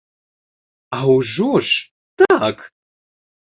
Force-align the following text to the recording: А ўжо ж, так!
А 0.99 1.01
ўжо 1.15 1.49
ж, 1.67 1.85
так! 2.23 2.57